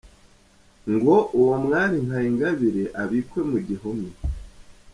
[0.93, 4.09] Ngo uwo mwari nka Ingabire abikwe mu gihome